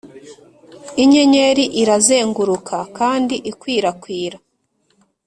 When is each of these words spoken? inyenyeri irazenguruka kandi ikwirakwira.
inyenyeri 1.03 1.63
irazenguruka 1.81 2.77
kandi 2.97 3.35
ikwirakwira. 3.51 4.37